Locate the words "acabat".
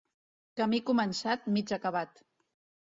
1.81-2.29